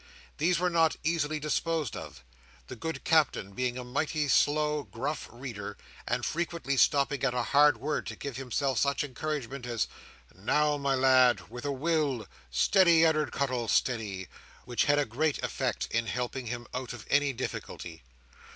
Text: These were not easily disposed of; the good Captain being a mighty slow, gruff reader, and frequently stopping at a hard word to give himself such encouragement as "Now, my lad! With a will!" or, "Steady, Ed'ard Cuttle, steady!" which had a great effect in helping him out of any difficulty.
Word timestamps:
These 0.39 0.57
were 0.57 0.71
not 0.71 0.95
easily 1.03 1.39
disposed 1.39 1.95
of; 1.95 2.23
the 2.65 2.75
good 2.75 3.03
Captain 3.03 3.51
being 3.51 3.77
a 3.77 3.83
mighty 3.83 4.27
slow, 4.29 4.81
gruff 4.81 5.29
reader, 5.31 5.77
and 6.07 6.25
frequently 6.25 6.75
stopping 6.75 7.23
at 7.23 7.35
a 7.35 7.43
hard 7.43 7.77
word 7.77 8.07
to 8.07 8.15
give 8.15 8.35
himself 8.35 8.79
such 8.79 9.03
encouragement 9.03 9.67
as 9.67 9.87
"Now, 10.33 10.75
my 10.77 10.95
lad! 10.95 11.51
With 11.51 11.65
a 11.65 11.71
will!" 11.71 12.23
or, 12.23 12.27
"Steady, 12.49 13.05
Ed'ard 13.05 13.31
Cuttle, 13.31 13.67
steady!" 13.67 14.27
which 14.65 14.85
had 14.85 14.97
a 14.97 15.05
great 15.05 15.37
effect 15.43 15.87
in 15.91 16.07
helping 16.07 16.47
him 16.47 16.65
out 16.73 16.93
of 16.93 17.05
any 17.11 17.31
difficulty. 17.31 18.01